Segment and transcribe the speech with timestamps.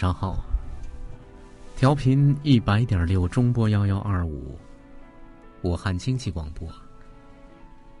[0.00, 0.42] 上好。
[1.76, 4.58] 调频一百点六，中波幺幺二五，
[5.60, 6.66] 武汉经济广播。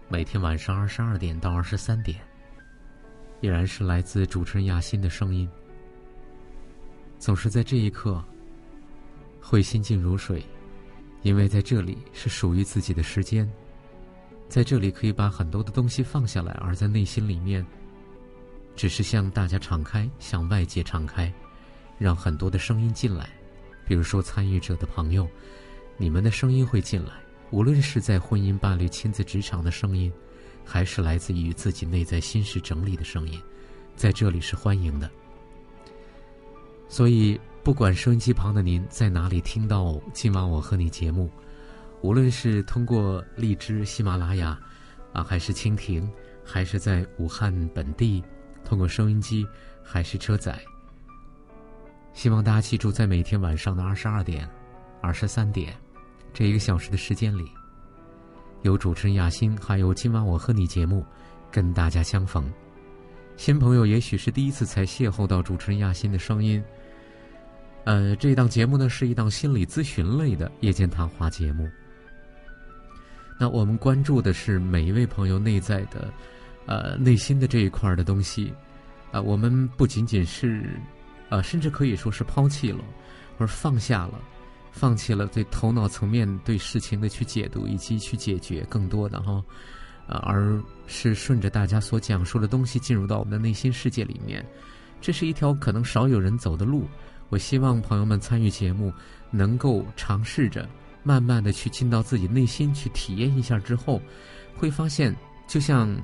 [0.08, 2.18] 每天晚上二十二点到二十三点，
[3.42, 5.46] 依然是来自主持人亚欣的声音。
[7.18, 8.24] 总是在这一刻，
[9.38, 10.42] 会心静如水，
[11.20, 13.46] 因为在这里是属于自己的时间，
[14.48, 17.62] 在这里可以把很多的东西放下来，而在内心里面。
[18.74, 21.30] 只是向大家敞开，向外界敞开，
[22.00, 23.30] 让很多的声音进来。
[23.86, 25.28] 比如说，参与者的朋友，
[25.96, 27.12] 你们的声音会进来。
[27.50, 30.12] 无论是在婚姻、伴侣、亲子、职场的声音，
[30.64, 33.40] 还是来自于自己内在心事整理的声音，
[33.96, 35.10] 在这里是欢迎的。
[36.88, 41.30] 所以，不管收音机旁的您在哪里听到今晚我和你节目，
[42.00, 44.58] 无论是通过荔枝、喜马拉雅，
[45.12, 46.08] 啊，还是蜻蜓，
[46.44, 48.22] 还是在武汉本地。
[48.64, 49.44] 通过收音机
[49.82, 50.62] 还是车载，
[52.12, 54.48] 希望大家记住，在每天晚上的二十二点、
[55.00, 55.74] 二十三点
[56.32, 57.50] 这一个小时的时间里，
[58.62, 61.04] 有主持人雅欣，还有今晚我和你节目
[61.50, 62.52] 跟大家相逢。
[63.36, 66.62] 新朋友也许是第一次才邂逅到主持人亚欣的声音。
[67.84, 71.68] 呃，这档节目呢是一档心理咨询类的夜间谈话节目。
[73.38, 76.12] 那我们关注的是每一位朋友内在的。
[76.66, 78.52] 呃，内心的这一块的东西，
[79.10, 80.78] 啊，我们不仅仅是，
[81.30, 82.84] 呃，甚至可以说是抛弃了，
[83.38, 84.20] 而放下了，
[84.70, 89.42] 放弃了对头脑层面对事情的去解读以及去解决更多的哈，
[90.06, 94.44] 啊，而是顺着大家所讲述的东西进入到我们的内心世界里面，
[95.00, 96.86] 这是一条可能少有人走的路。
[97.28, 98.92] 我希望朋友们参与节目，
[99.30, 100.68] 能够尝试着
[101.02, 104.02] 慢慢的去进到自己内心去体验一下之后，
[104.56, 105.96] 会发现就像。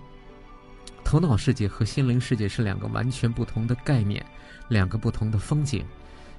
[1.04, 4.26] 头脑世界和心灵世界是两个完全不同的概念，
[4.68, 5.84] 两个不同的风景。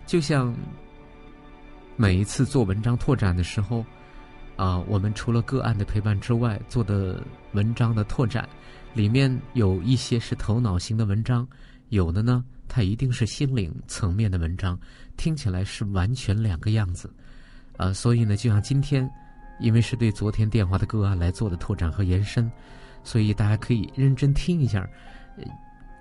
[0.06, 0.56] 就像
[1.96, 3.86] 每一次做文章拓展的时候，
[4.56, 8.48] 啊，我们除了个案的陪伴之外，做的文章的拓展，
[8.94, 11.48] 里面有一些是头脑型的文章，
[11.90, 14.80] 有的呢，它一定是心灵层面的文章，
[15.18, 17.14] 听起来是完全两个样子。
[17.76, 19.10] 啊，所以呢，就像今天，
[19.60, 22.50] 因为是对昨天电话的个案来做的拓展和延伸。
[23.04, 24.86] 所以大家可以认真听一下，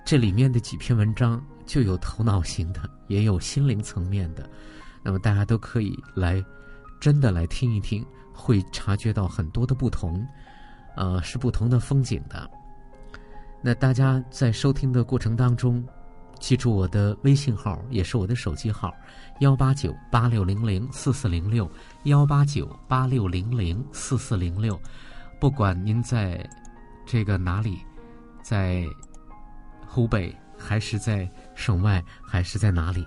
[0.05, 4.49] 这里面的几篇文章就有头脑型的，也有心灵层面的。
[5.03, 6.43] 那么大家都可以来
[7.01, 10.27] 真的来听一听，会察觉到很多的不同，
[10.97, 12.51] 呃，是不同的风景的。
[13.63, 15.85] 那大家在收听的过程当中，
[16.39, 18.95] 记住我的微信号，也是我的手机号：
[19.41, 21.71] 幺八九八六零零四四零六，
[22.05, 24.81] 幺八九八六零零四四零六。
[25.41, 26.49] 不管您在。
[27.09, 27.79] 这个哪里，
[28.43, 28.85] 在
[29.87, 33.05] 湖北还是在省外还是在哪里？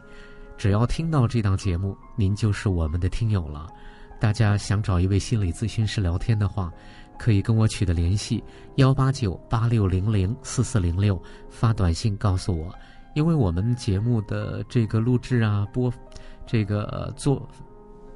[0.58, 3.68] 只要听到这档节目，您就是我们的听友了。
[4.20, 6.70] 大家想找一位心理咨询师聊天的话，
[7.18, 8.44] 可以跟我取得联系：
[8.76, 12.75] 幺八九八六零零四四零六，发短信告诉我。
[13.16, 15.94] 因为我们节目的这个录制啊，播
[16.45, 17.48] 这个做，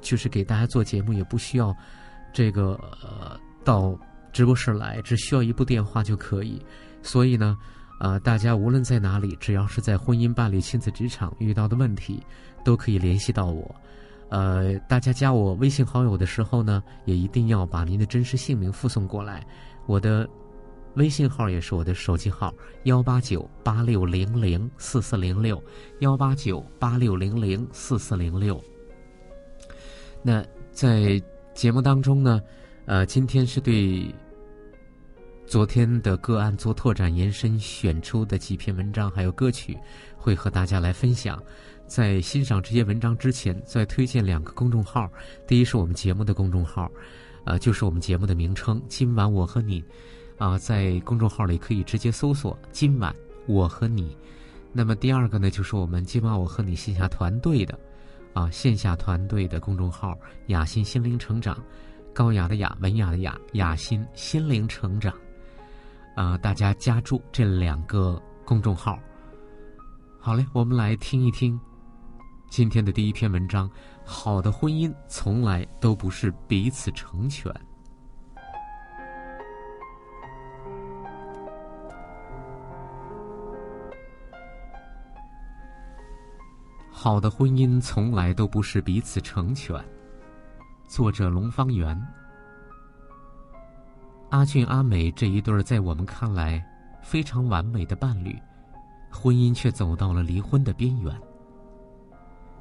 [0.02, 1.74] 就是给大家做节目，也不需要
[2.32, 2.72] 这个
[3.02, 3.98] 呃到。
[4.32, 6.60] 直播室来只需要一部电话就可以，
[7.02, 7.56] 所以呢，
[8.00, 12.20] 呃，大家无论在哪里，只要是在婚姻、伴侣、亲子、职场遇到的问题，
[12.64, 13.74] 都可以联系到我。
[14.30, 19.46] 呃，大家加我微信好友的时候呢，也一定要把您的真实姓名附送过来。
[19.86, 20.28] 我的
[20.94, 22.52] 微信号也是我的手机号：
[22.82, 25.62] 幺八九八六零零四四零六，
[26.00, 28.60] 幺八九八六零零四四零六。
[30.22, 31.22] 那在
[31.54, 32.40] 节目当中呢，
[32.86, 34.12] 呃，今天是对。
[35.46, 39.78] 昨天的个案做拓展延伸选出的几篇文章还有歌曲，
[40.16, 41.40] 会和大家来分享。
[41.86, 45.08] 在欣赏这些文章之前，再推荐两个公众号。
[45.46, 46.90] 第一是我们节目的公众号，
[47.44, 49.84] 呃，就是我们节目的名称“今晚我和你”，
[50.38, 53.14] 啊，在公众号里可以直接搜索“今晚
[53.46, 54.16] 我和你”。
[54.72, 57.78] 那么第二个呢，就是我们“今晚我和你”线下团队的，
[58.32, 60.18] 啊，线下团队的公众号
[60.48, 61.62] “雅欣心灵成长”，
[62.14, 65.14] 高雅的雅，文雅的雅，雅欣心灵成长。
[66.14, 68.98] 啊，大家加注这两个公众号。
[70.20, 71.58] 好嘞，我们来听一听
[72.48, 73.68] 今天的第一篇文章。
[74.04, 77.52] 好的婚姻从来都不是彼此成全。
[86.90, 89.76] 好的婚姻从来都不是彼此成全。
[90.86, 92.00] 作者：龙方圆。
[94.34, 96.60] 阿俊、阿美这一对在我们看来
[97.00, 98.36] 非常完美的伴侣，
[99.08, 101.16] 婚姻却走到了离婚的边缘。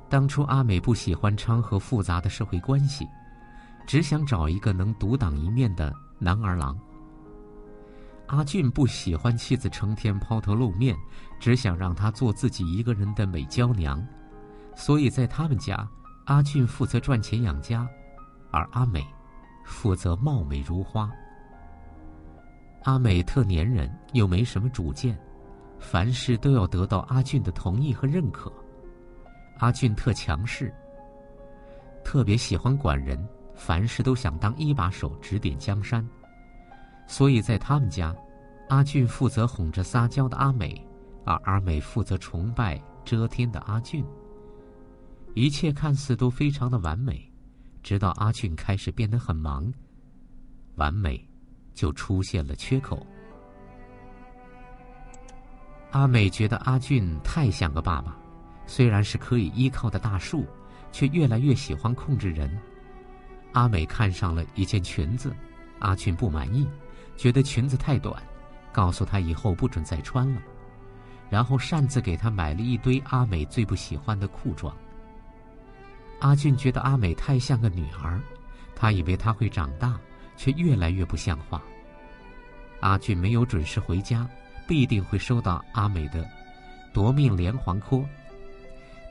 [0.07, 3.09] 当初阿美不喜欢昌和复杂的社会关系，
[3.87, 6.77] 只想找一个能独当一面的男儿郎。
[8.27, 10.95] 阿俊不喜欢妻子成天抛头露面，
[11.39, 13.99] 只想让她做自己一个人的美娇娘，
[14.75, 15.89] 所以在他们家，
[16.25, 17.89] 阿俊负责赚钱养家，
[18.51, 19.03] 而阿美
[19.65, 21.09] 负责貌美如花。
[22.83, 25.17] 阿美特粘人，又没什么主见，
[25.79, 28.51] 凡事都要得到阿俊的同意和认可。
[29.59, 30.73] 阿俊特强势，
[32.03, 33.25] 特别喜欢管人，
[33.55, 36.05] 凡事都想当一把手指点江山。
[37.07, 38.13] 所以在他们家，
[38.67, 40.85] 阿俊负责哄着撒娇的阿美，
[41.23, 44.03] 而阿美负责崇拜遮天的阿俊。
[45.35, 47.31] 一切看似都非常的完美，
[47.81, 49.71] 直到阿俊开始变得很忙，
[50.75, 51.25] 完美。
[51.73, 53.05] 就出现了缺口。
[55.91, 58.17] 阿美觉得阿俊太像个爸爸，
[58.65, 60.45] 虽然是可以依靠的大树，
[60.91, 62.57] 却越来越喜欢控制人。
[63.51, 65.35] 阿美看上了一件裙子，
[65.79, 66.67] 阿俊不满意，
[67.15, 68.21] 觉得裙子太短，
[68.71, 70.41] 告诉他以后不准再穿了，
[71.29, 74.75] 然后擅自给他买了一堆阿美最不喜欢的裤装。
[76.19, 78.19] 阿俊觉得阿美太像个女儿，
[78.75, 79.99] 他以为她会长大。
[80.35, 81.61] 却越来越不像话。
[82.79, 84.27] 阿俊没有准时回家，
[84.67, 86.27] 必定会收到阿美的
[86.93, 88.05] 夺命连环 call。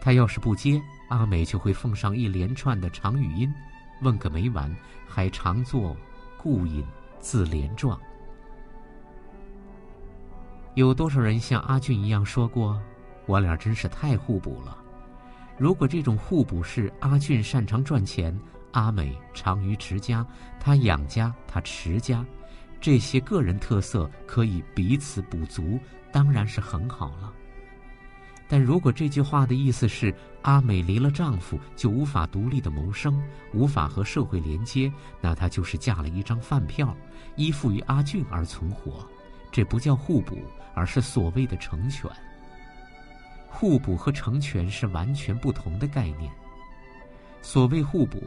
[0.01, 3.53] 他要是不接，阿美就会奉上一连串的长语音，
[4.03, 4.75] 问个没完，
[5.07, 5.97] 还常做
[6.37, 6.85] 顾引
[7.19, 7.99] 自怜状。
[10.75, 12.81] 有多少人像阿俊一样说过
[13.27, 14.77] ：“我俩真是太互补了。”
[15.59, 18.39] 如果这种互补是阿俊擅长赚钱。
[18.73, 20.27] 阿美长于持家，
[20.59, 22.25] 他养家，他持家，
[22.81, 25.79] 这些个人特色可以彼此补足，
[26.11, 27.33] 当然是很好了。
[28.49, 33.23] 但如果这句话的意思是阿美离了丈夫就无法独立的谋生，
[33.55, 34.93] 无法和社会连接，
[35.23, 36.95] 那她就是嫁了一张饭票，
[37.37, 39.09] 依附于阿俊而存活。
[39.51, 40.39] 这不叫互补，
[40.75, 42.11] 而是所谓的成全。
[43.49, 46.31] 互补和成全是完全不同的概念。
[47.41, 48.23] 所谓互补。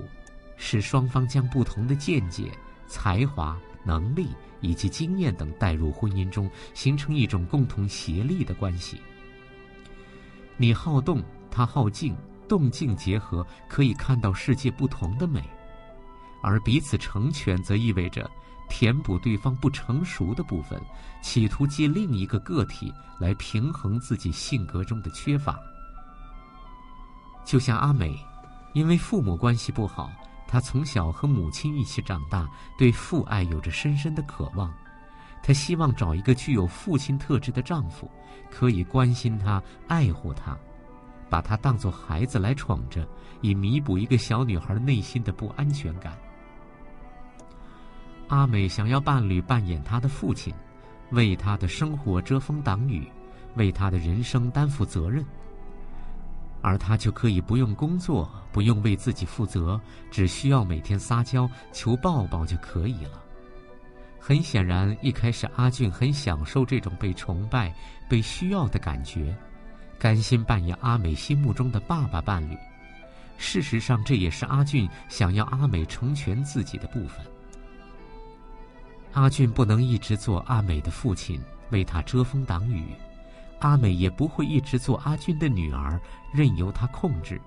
[0.57, 2.51] 使双方将不同的见解、
[2.87, 4.29] 才华、能力
[4.61, 8.99] 以及经验等带入婚姻中，形成一种共同协力的关系。
[10.57, 11.21] 你好动，
[11.51, 12.15] 他好静，
[12.47, 15.41] 动静结合，可以看到世界不同的美；
[16.41, 18.29] 而彼此成全，则意味着
[18.69, 20.81] 填补对方不成熟的部分，
[21.21, 25.59] 企图借另一个个体来平衡自己性格中的缺乏。
[27.43, 28.17] 就像阿美，
[28.73, 30.09] 因为父母关系不好。
[30.47, 34.73] 她从小和母亲一起长大，对父爱有着深深的渴望。
[35.43, 38.09] 她希望找一个具有父亲特质的丈夫，
[38.49, 40.57] 可以关心她、爱护她，
[41.29, 43.07] 把她当作孩子来宠着，
[43.41, 46.17] 以弥补一个小女孩内心的不安全感。
[48.27, 50.51] 阿美想要伴侣扮演她的父亲，
[51.11, 53.07] 为她的生活遮风挡雨，
[53.55, 55.23] 为她的人生担负责任。
[56.65, 59.79] 而他就可以不用工作，不用为自己负责，
[60.09, 63.21] 只需要每天撒娇求抱抱就可以了。
[64.19, 67.71] 很显然，一开始阿俊很享受这种被崇拜、
[68.09, 69.37] 被需要的感觉，
[69.99, 72.57] 甘心扮演阿美心目中的爸爸伴侣。
[73.37, 77.23] 事实上，这也是阿俊想要阿美成全自己的部分。
[79.13, 82.87] 阿俊不能一直做阿美的父亲，为她遮风挡雨。
[83.65, 85.99] 阿美也不会一直做阿俊的女儿，
[86.31, 87.41] 任由他控制。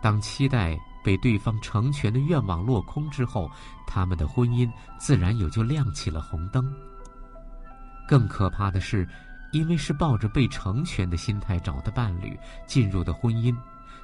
[0.00, 3.50] 当期待被对方成全的愿望落空之后，
[3.84, 6.72] 他们的婚姻自然也就亮起了红灯。
[8.06, 9.08] 更可怕的是，
[9.50, 13.52] 因为是抱着被成全的心态找的伴侣进入的婚姻，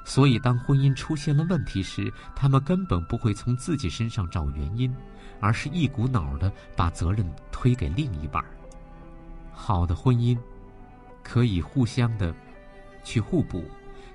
[0.03, 4.93] 所以当婚姻出现了问题时，他们根本不会从自己身上找原因，
[5.39, 8.43] 而是一股脑的把责任推给另一半。
[9.53, 10.37] 好的婚姻，
[11.27, 12.33] 可以互相的
[13.03, 13.65] 去互补，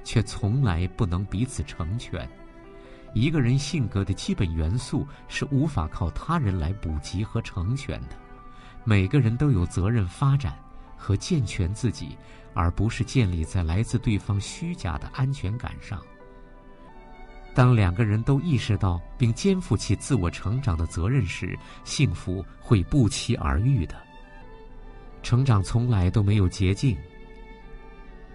[0.02, 2.26] 却从来不能彼此成全。
[3.12, 8.16] 一个人性格的基本元素是无法靠他人来补给和成全的。
[8.82, 10.58] 每个人都有责任发展
[10.96, 12.16] 和健全自己，
[12.54, 16.00] 而不是建立在来自对方虚假的安全感上。
[17.54, 23.94] 当两个人都意识到并肩负起自我成长的责任时，幸福会不期而遇的。
[25.22, 26.96] 成长从来都没有捷径。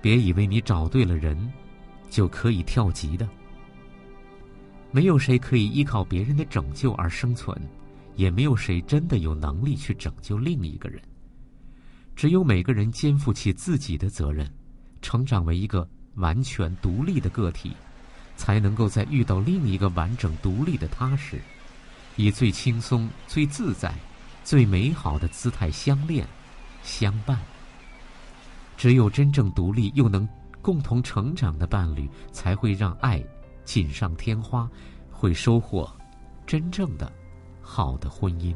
[0.01, 1.37] 别以为你找对了人，
[2.09, 3.27] 就可以跳级的。
[4.91, 7.55] 没有谁可以依靠别人的拯救而生存。
[8.15, 10.99] 也没有谁真的有能力去拯救另一个人。
[12.15, 14.51] 只有每个人肩负起自己的责任，
[15.03, 17.77] 成长为一个完全独立的个体，
[18.35, 21.39] 才能够在遇到另一个完整独立的他时，
[22.15, 23.93] 以最轻松、最自在、
[24.43, 26.27] 最美好的姿态相恋、
[26.87, 27.37] 相伴。
[28.77, 30.27] 只有真正独立又能
[30.61, 33.21] 共同成长的伴侣，才会让爱
[33.65, 34.69] 锦上添花，
[35.11, 35.91] 会收获
[36.45, 37.11] 真正的。
[37.61, 38.55] 好的婚姻。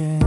[0.00, 0.21] 没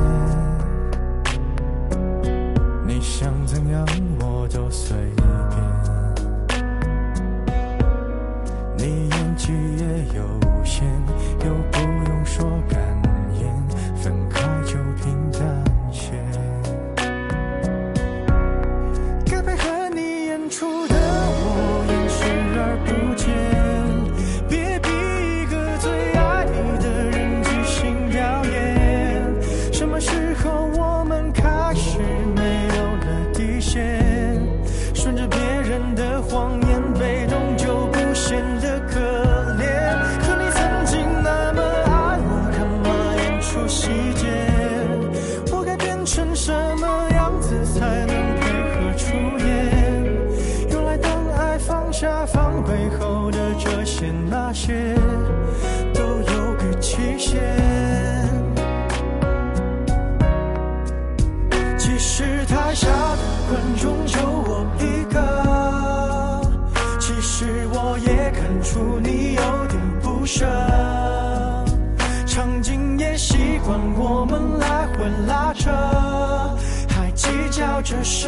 [77.85, 78.27] 着什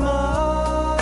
[0.00, 0.96] 么。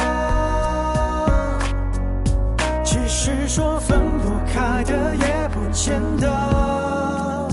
[2.84, 7.48] 其实说分不开的也不见得。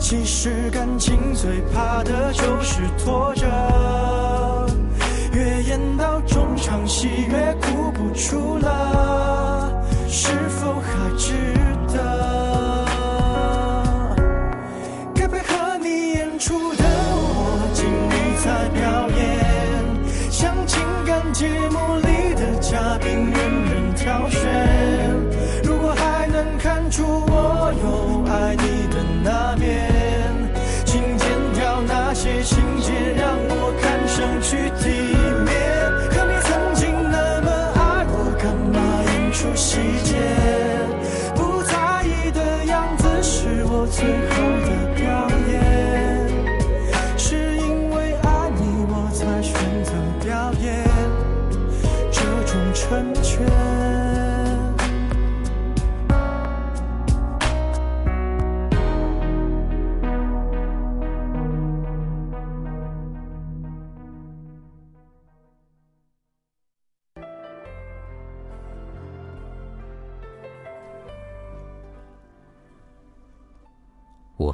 [0.00, 3.46] 其实感情最怕的就是拖着，
[5.32, 9.72] 越演到中场戏越哭不出了，
[10.08, 11.34] 是否还值
[11.92, 12.86] 得？
[15.14, 18.89] 该配合你演出的我，尽力在表。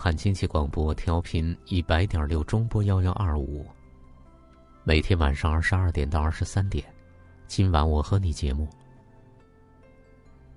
[0.07, 3.67] 汉经济广播调频一百点六中波幺幺二五。
[4.85, 6.85] 每天晚上二十二点到二十三点，
[7.49, 8.69] 今晚我和你节目。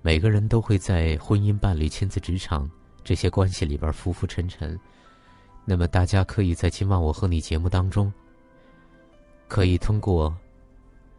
[0.02, 2.70] 每个人都会在婚姻、伴侣、亲子、职场
[3.02, 4.78] 这些关系里边浮浮沉沉。
[5.64, 8.12] 那么，大家可以在今晚我和你节目当中，
[9.48, 10.32] 可以通过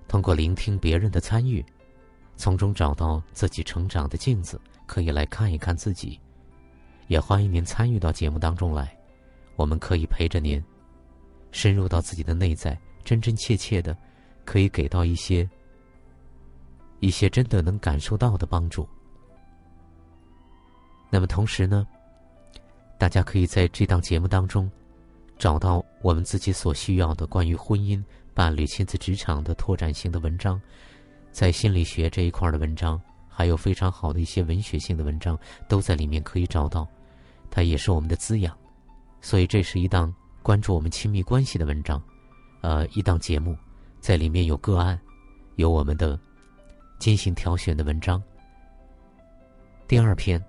[0.07, 1.61] 通过聆听别人的参与，
[2.37, 6.17] 从中找到自己成长的镜子，可以来看一看自己。
[7.11, 8.97] 也欢迎您参与到节目当中来，
[9.57, 10.63] 我们可以陪着您，
[11.51, 13.93] 深入到自己的内在，真真切切的，
[14.45, 15.45] 可以给到一些
[17.01, 18.87] 一些真的能感受到的帮助。
[21.09, 21.85] 那么同时呢，
[22.97, 24.71] 大家可以在这档节目当中，
[25.37, 28.01] 找到我们自己所需要的关于婚姻、
[28.33, 30.61] 伴侣、亲子、职场的拓展性的文章，
[31.29, 35.37] 在心理学这一块的文章，还有非常好的一些文学性的文章，
[35.67, 36.87] 都在里面可以找到。
[37.53, 38.57] 它也是我们的滋养，
[39.19, 40.11] 所以这是一档
[40.41, 42.01] 关注我们亲密关系的文章，
[42.61, 43.57] 呃，一档节目，
[43.99, 44.97] 在里面有个案，
[45.57, 46.17] 有我们的
[46.97, 48.23] 精心挑选的文章。
[49.85, 50.41] 第二篇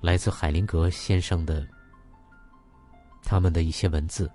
[0.00, 1.68] 来自海灵格先生的
[3.22, 4.30] 他们的一些文字，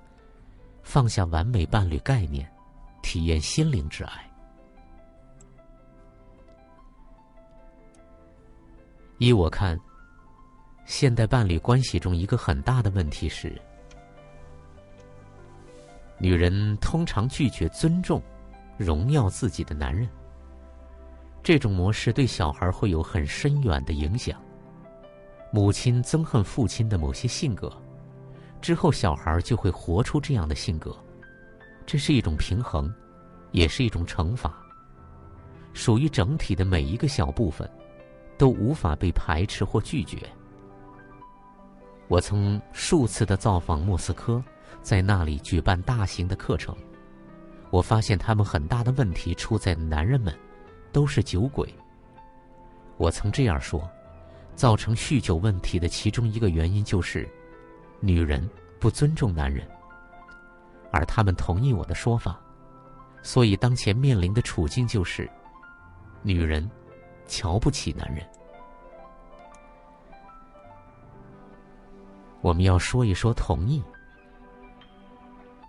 [0.84, 2.48] 放下完美伴侣概念，
[3.02, 4.32] 体验心灵之爱。
[9.18, 9.78] 依我看。
[10.90, 13.54] 现代伴侣关系中一个很大的问题是，
[16.18, 18.20] 女人通常拒绝尊重、
[18.76, 20.10] 荣耀自己的男人。
[21.44, 24.42] 这种模式对小孩会有很深远的影响。
[25.52, 27.72] 母亲憎恨父亲的某些性格，
[28.60, 30.98] 之后小孩就会活出这样的性格。
[31.86, 32.92] 这是一种平衡，
[33.52, 34.60] 也是一种惩罚。
[35.72, 37.70] 属于整体的每一个小部分，
[38.40, 40.18] 都无法被排斥或拒绝。
[42.10, 44.44] 我曾数次的造访莫斯科，
[44.82, 46.76] 在那里举办大型的课程。
[47.70, 50.36] 我发现他们很大的问题出在男人们
[50.92, 51.72] 都是酒鬼。
[52.98, 53.88] 我曾这样说：
[54.56, 57.30] 造成酗酒问题的其中一个原因就是
[58.00, 59.68] 女人不尊重男人，
[60.92, 62.42] 而他们同意我的说法。
[63.22, 65.30] 所以当前面临的处境就是
[66.24, 66.68] 女人
[67.28, 68.28] 瞧不起男人。
[72.42, 73.82] 我们要说一说同意。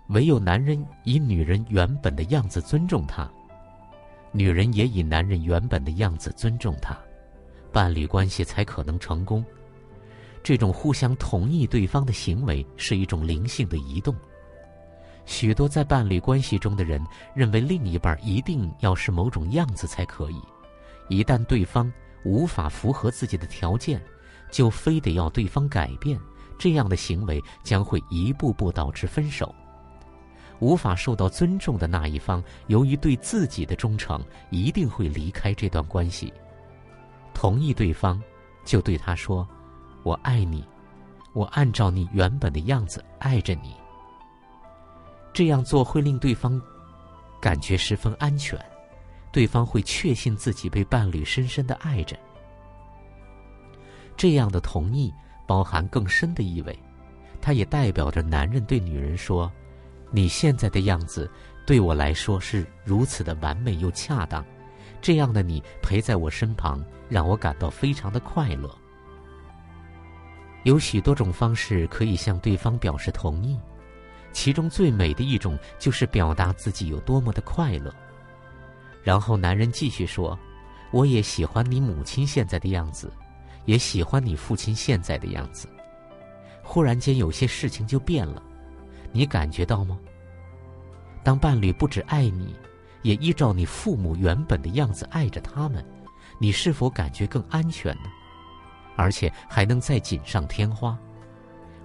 [0.09, 3.29] 唯有男人以女人原本的样子尊重她，
[4.31, 6.97] 女人也以男人原本的样子尊重他，
[7.71, 9.43] 伴侣关系才可能成功。
[10.43, 14.15] 这种互相同意对方的行为是一种灵性的移动。
[15.25, 17.01] 许多在伴侣关系中的人
[17.35, 20.41] 认为另一半一定要是某种样子才可以，
[21.09, 21.91] 一旦对方
[22.25, 24.01] 无法符合自己的条件，
[24.49, 26.19] 就非得要对方改变。
[26.61, 29.53] 这样的行为将会一步步导致分手。
[30.59, 36.31] 无法受到尊重的那一方，由于对自己的忠诚，一定会离开这段关系。
[37.33, 38.21] 同意对方，
[38.63, 39.47] 就对他说
[40.05, 40.63] ：“我爱你，
[41.33, 43.73] 我按照你原本的样子爱着你。”
[45.33, 46.61] 这样做会令对方
[47.41, 48.55] 感觉十分安全，
[49.31, 52.15] 对方会确信自己被伴侣深深的爱着。
[54.15, 55.11] 这样的同意。
[55.51, 56.79] 包含更深的意味，
[57.41, 59.51] 它也代表着男人对女人说
[60.09, 61.29] ：“你现在的样子
[61.65, 64.45] 对我来说是如此的完美又恰当，
[65.01, 68.73] 这样的你陪在我身旁，让我感到非常的快乐。”
[70.63, 73.59] 有许多种方式可以向对方表示同意，
[74.31, 77.93] 其中最美的一种就是表达自己有多么的快乐。
[79.03, 80.39] 然后男人继续说
[80.93, 83.11] ：“我也喜欢你母亲现在的样子。”
[83.65, 85.67] 也喜欢你父亲现在的样子。
[86.63, 88.41] 忽然间，有些事情就变了，
[89.11, 89.99] 你感觉到吗？
[91.23, 92.55] 当伴侣不止爱你，
[93.01, 95.85] 也依照你父母原本的样子爱着他们，
[96.39, 98.09] 你是否感觉更安全呢？
[98.95, 100.97] 而且还能再锦上添花。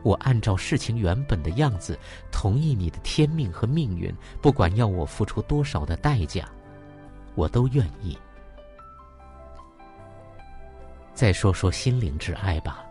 [0.03, 1.99] 我按照事情原本的样子，
[2.31, 6.49] 同意你的天命和命运，不管要我付出多少的代价，
[7.35, 8.17] 我都愿意。
[11.17, 12.85] 再说说心灵之爱吧。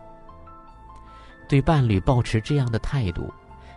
[1.48, 3.32] 对伴侣保持这样的态度，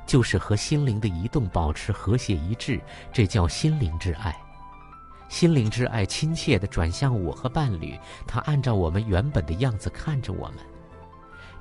[0.07, 2.81] 就是和心灵的移动保持和谐一致，
[3.13, 4.35] 这叫心灵之爱。
[5.27, 10.57] 心灵之爱亲切的转向我和伴侣，他按照我们原本的样子看着我们。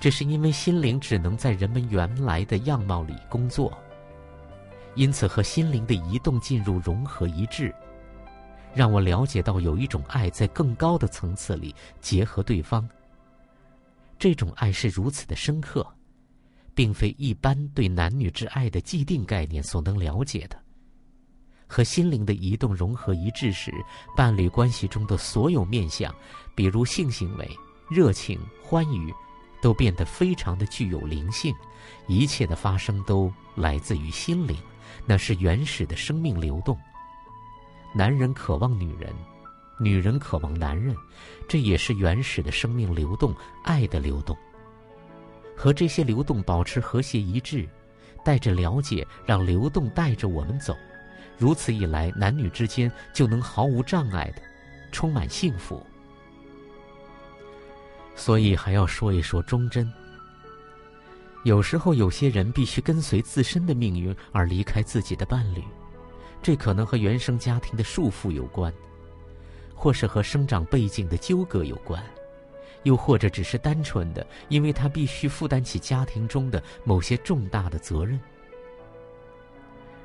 [0.00, 3.76] 这是因为心灵只能在人们原来的样貌里工作，
[4.94, 7.74] 因此和心灵的移动进入融合一致，
[8.78, 12.88] 让我了解到有一种爱在更高的层次里结合对方。
[14.20, 15.84] 这种爱是如此的深刻。
[16.78, 20.56] 并非一般对男女之爱的既定概念所能了解的。
[21.66, 23.72] 和心灵的移动融合一致时，
[24.16, 26.14] 伴侣关系中的所有面相，
[26.54, 27.50] 比如性行为、
[27.90, 29.12] 热情、欢愉，
[29.60, 31.52] 都变得非常的具有灵性。
[32.06, 34.56] 一切的发生都来自于心灵，
[35.04, 36.78] 那是原始的生命流动。
[37.94, 39.12] 男人渴望女人，
[39.78, 40.94] 女人渴望男人，
[41.48, 44.36] 这也是原始的生命流动，爱的流动。
[45.56, 47.68] 和这些流动保持和谐一致，
[48.24, 50.76] 带着了解，让流动带着我们走，
[51.36, 54.42] 如此一来，男女之间就能毫无障碍的，
[54.92, 55.84] 充满幸福。
[58.14, 59.90] 所以还要说一说忠贞。
[61.44, 65.62] 有时候有些人必须跟随自身的命运而离开自己的伴侣，
[66.42, 68.72] 这可能和原生家庭的束缚有关，
[69.74, 72.02] 或是和生长背景的纠葛有关。
[72.84, 78.18] 又或者只是单纯的，因为他必须负担起家庭中的某些重大的责任。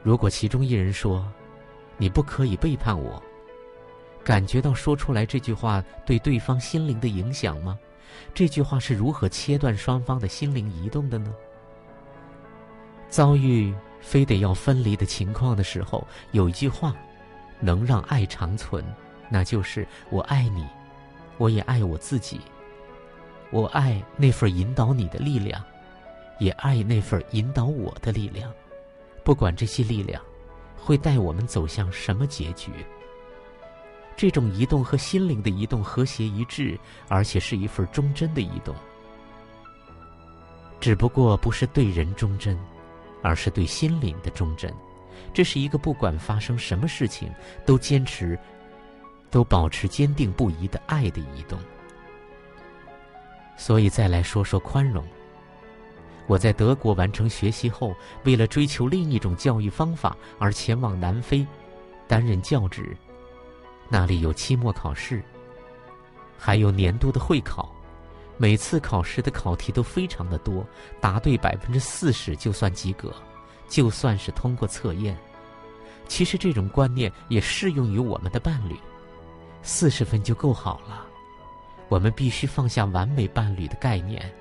[0.01, 1.25] 如果其中一人说
[1.97, 3.21] ：“你不可以背叛我”，
[4.25, 7.77] 感觉到说出来这句话对对方心灵的影响吗？
[8.33, 11.31] 这句话是如何切断双方的心灵移动的呢？
[13.07, 16.93] 遭遇非得要分离的情况的时候，有一句话
[17.59, 18.83] 能让爱长存，
[19.29, 20.67] 那就是“我爱你，
[21.37, 22.39] 我也爱我自己”。
[23.49, 25.63] 我爱那份引导你的力量，
[26.39, 28.51] 也爱那份引导我的力量。
[29.23, 30.21] 不管这些力量
[30.75, 32.71] 会带我们走向什么结局，
[34.17, 38.75] 这种移动和心灵的移动和谐一致，而且是一份忠贞的移动。
[40.81, 42.59] 只不过不是对人忠贞，
[43.23, 44.71] 而是对心灵的忠贞。
[45.33, 47.31] 这是一个不管发生什么事情
[47.65, 48.37] 都坚持、
[49.31, 51.57] 都保持坚定不移的爱的移动。
[53.57, 55.03] 所以再来说说宽容。
[56.27, 61.45] 我在德国完成学习后，为了追求另一种教育方法而前往南非，
[62.07, 62.95] 担任教职。
[63.89, 65.21] 那里有期末考试，
[66.37, 67.75] 还有年度的会考。
[68.37, 70.65] 每次考试的考题都非常的多，
[70.99, 73.13] 答对百分之四十就算及格，
[73.67, 75.17] 就算是通过测验。
[76.07, 78.75] 其实这种观念也适用于我们的伴侣，
[79.61, 81.05] 四十分就够好了。
[81.89, 84.33] 我们必须放下完美伴侣的概念，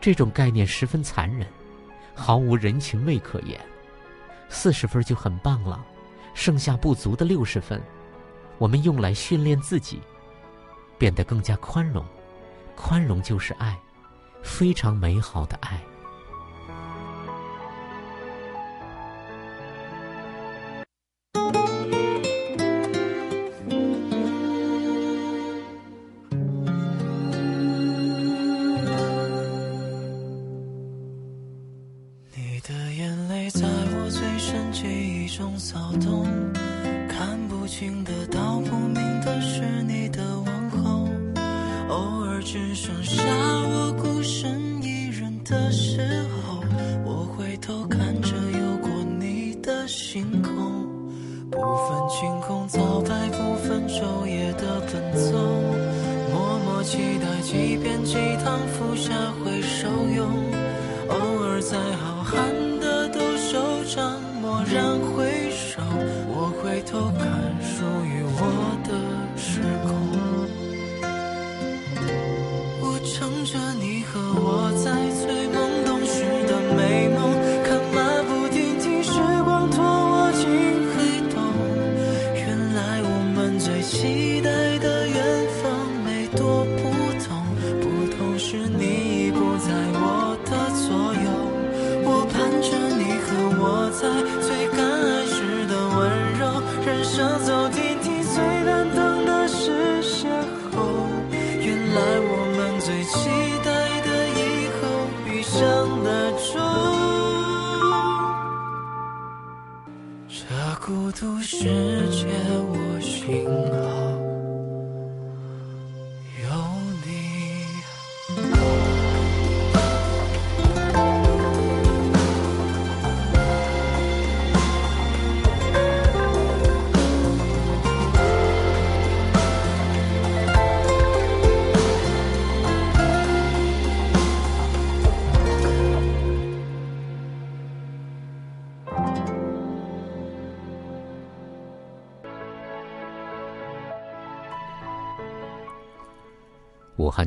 [0.00, 1.46] 这种概念十分残忍，
[2.14, 3.60] 毫无人情味可言。
[4.48, 5.84] 四十分就很棒了，
[6.34, 7.80] 剩下不足的六十分，
[8.58, 10.00] 我们用来训练自己，
[10.98, 12.04] 变得更加宽容。
[12.82, 13.78] 宽容就是爱，
[14.42, 15.78] 非常美好的爱。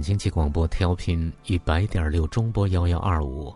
[0.04, 3.56] 经济广播调频一百点六中波幺幺二五，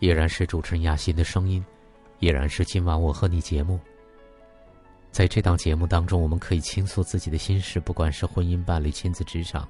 [0.00, 1.64] 依然是主持人亚欣的声音，
[2.18, 3.80] 依然是今晚我和你节目。
[5.10, 9.66] 在这档节目当中，我们可以倾诉自己的心事，不管是婚姻、伴侣、亲子、职场。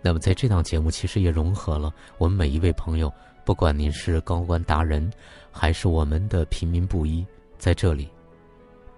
[0.00, 3.12] 那么，在这档节目其实也融合了我们每一位朋友，
[3.44, 5.12] 不管您是高官达人，
[5.50, 7.26] 还是我们的平民布衣，
[7.58, 8.08] 在这里，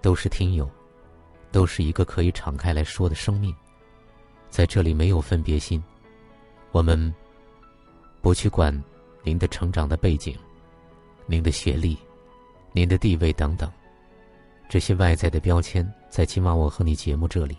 [0.03, 0.69] 都是听友，
[1.51, 3.51] 都是一个可以敞开来说的生命。
[4.49, 5.81] 在这里没有分别心，
[6.71, 7.13] 我们
[8.21, 8.73] 不去管
[9.23, 10.35] 您的成长的背景、
[11.25, 11.97] 您的学历、
[12.71, 13.71] 您的地位等等
[14.67, 17.57] 这些外在的标签，在今晚我和你节目这里，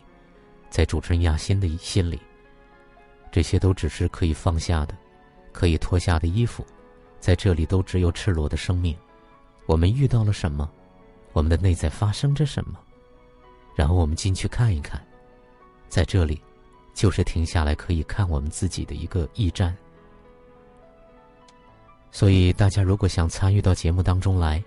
[0.69, 2.21] 在主持人亚欣的心里，
[3.33, 4.97] 这些都只是可以放下的、
[5.53, 6.67] 可以脱下的衣服，
[7.19, 8.97] 在这里都只有赤裸的生命。
[9.67, 10.71] 我们遇到了什么？
[11.33, 12.79] 我们的内在发生着什么？
[13.77, 15.01] 然后我们进去看一看，
[15.89, 16.43] 在这里。
[17.01, 19.75] 就是停下来可以看我们自己的一个驿站，
[22.11, 24.63] 所以大家如果想参与到节目当中来，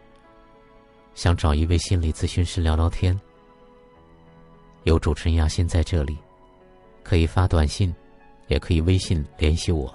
[1.14, 3.16] 想找一位心理咨询师聊聊天，
[4.82, 6.18] 有主持人亚欣在这里，
[7.04, 7.94] 可以发短信，
[8.48, 9.94] 也可以微信联系我，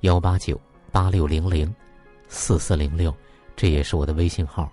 [0.00, 0.60] 幺八九
[0.90, 1.72] 八六零零
[2.26, 3.14] 四四零六，
[3.54, 4.68] 这也是我的微信号。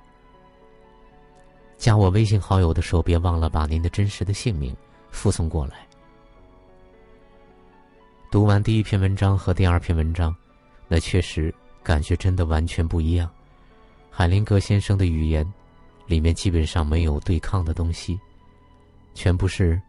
[1.78, 4.76] 加我微信好友的时候，别忘了把您的真实的姓名
[5.12, 5.85] 附送过来。
[8.32, 10.36] 读完第一篇文章和第二篇文章，
[10.88, 13.30] 那确实感觉真的完全不一样。
[14.10, 15.46] 海林格先生的语言，
[16.06, 18.20] 里面基本上没有对抗的东西，
[19.14, 19.82] 全部是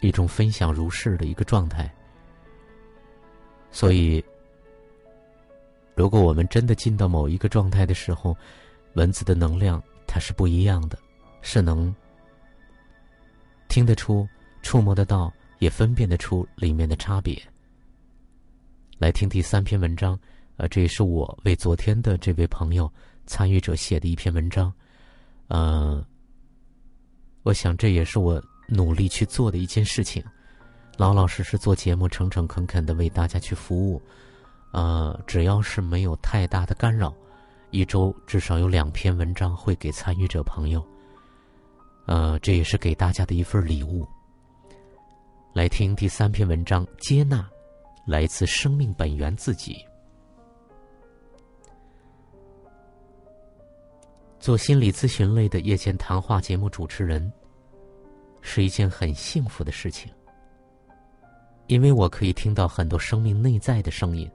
[0.00, 1.92] 一种分享如是的一个状态。
[3.70, 4.24] 所以，
[5.94, 8.36] 如果我们真的进到某一个状态的时候，
[8.94, 10.98] 文字的能量它是不一样的，
[11.42, 11.94] 是能
[13.68, 14.26] 听得出、
[14.62, 15.32] 触摸得到。
[15.58, 17.40] 也分辨得出里面的差别。
[18.98, 20.18] 来听第三篇文章，
[20.56, 22.90] 呃，这也是我为昨天的这位朋友
[23.26, 24.72] 参与者写的一篇文章，
[25.48, 26.02] 呃，
[27.42, 30.24] 我想这也是我努力去做的一件事情，
[30.96, 34.00] 老老实实做节目，诚诚恳恳的为大家去服务，
[34.72, 37.14] 呃，只要是没有太大的干扰，
[37.70, 40.82] 一周至少有两篇文章会给参与者朋友，
[42.06, 44.08] 呃，这也是给大家的一份礼物。
[45.56, 47.48] 来听第三篇文章，接纳
[48.04, 49.82] 来自生命本源自己。
[54.38, 57.32] 做心理咨询类的夜间谈话节目主持人，
[58.42, 60.12] 是一件很幸福的事情，
[61.68, 64.30] 因为我可以听到很多生命内在的声音，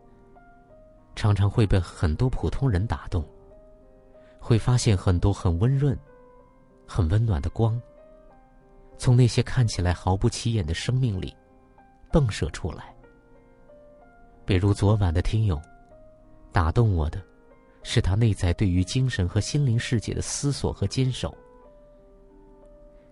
[1.15, 3.23] 常常会被很多普通人打动，
[4.39, 5.95] 会发现很多很温润、
[6.87, 7.79] 很温暖的光。
[9.01, 11.35] 从那些看起来毫不起眼的生命里，
[12.11, 12.93] 迸射出来。
[14.45, 15.59] 比如昨晚的听友，
[16.51, 17.19] 打动我的，
[17.81, 21.35] 是他内在对于精神和心灵世界的思索和坚守。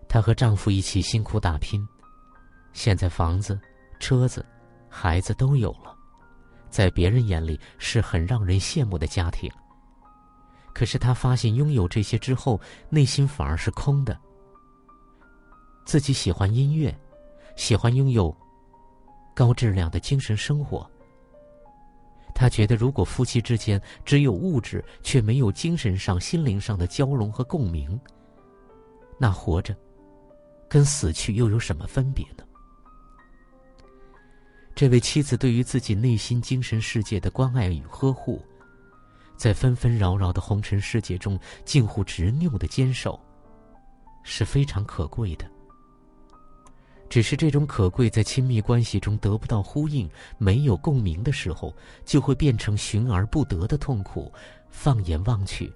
[0.08, 1.84] 她和丈夫一起辛苦打拼，
[2.72, 3.60] 现在房子、
[4.00, 4.46] 车子、
[4.88, 5.98] 孩子都有了，
[6.70, 9.52] 在别人眼里是很让人羡慕的家庭。
[10.72, 14.16] 可是她发现，拥有这些之后，内心反而是空的。
[15.90, 16.96] 自己喜欢音乐，
[17.56, 18.32] 喜欢拥有
[19.34, 20.88] 高质量的精神生活。
[22.36, 28.00] 他觉得，如果夫妻之间只有物质，却没有精神上、心灵上的交融和共鸣，
[29.18, 29.76] 那活着
[30.70, 32.44] 跟死去又有什么分别呢？
[34.76, 38.46] 这位妻子对于自己内心精神世界的关爱与呵护，
[39.36, 43.20] 在纷纷扰扰的红尘世界中近乎执拗的坚守，
[44.22, 45.50] 是非常可贵的。
[47.10, 54.32] 只是这种可贵，在亲密关系中得不到呼应、没有共鸣的时候，就会变成寻而不得的痛苦。
[54.70, 55.74] 放眼望去，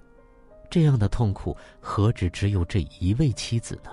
[0.70, 3.90] 这样的痛苦何止只有这一位妻子呢？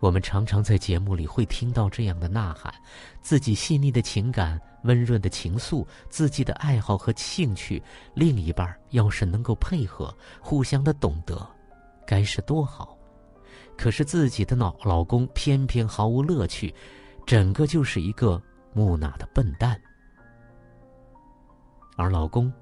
[0.00, 2.74] 我们常常在节目里会听到这样的呐喊：
[3.22, 7.80] 自己细腻的情感、温润的情愫、自己的爱好和兴趣，
[8.12, 11.48] 另一半要是能够配合、互相的懂得，
[12.04, 12.95] 该是多好。
[13.76, 16.74] 可是自己的老老公偏偏毫无乐趣，
[17.26, 19.80] 整个就是一个木讷的笨蛋。
[21.96, 22.52] 而老公，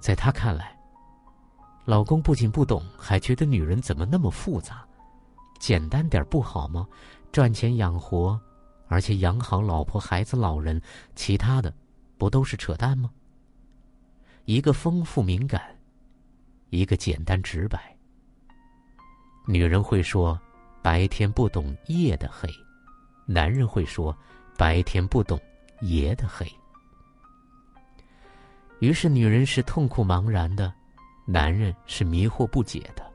[0.00, 0.78] 在他看来，
[1.84, 4.86] 老公不仅不懂，还觉得女人怎么那么复杂？
[5.58, 6.86] 简单点不好吗？
[7.32, 8.38] 赚钱养活，
[8.88, 10.80] 而且养好老婆孩子老人，
[11.14, 11.74] 其他的
[12.18, 13.10] 不都是扯淡吗？
[14.44, 15.62] 一个丰富敏感，
[16.68, 17.95] 一个简单直白。
[19.48, 20.38] 女人会说
[20.82, 22.48] ：“白天不懂夜的黑。”
[23.24, 24.16] 男人会说
[24.58, 25.40] ：“白天不懂
[25.82, 26.44] 夜的黑。”
[28.80, 30.74] 于是，女人是痛苦茫然的，
[31.24, 33.06] 男人是迷惑不解的。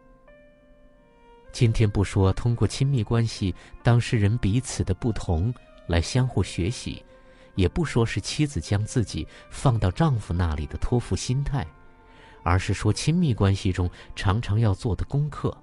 [1.52, 5.54] 今天不说通过亲密关系，当事人彼此的不同
[5.86, 7.04] 来相互学习，
[7.56, 11.68] 也不说是妻子将自己放到丈夫那里的托付心态，
[12.42, 15.56] 而是说亲密关系中常常要做的功课。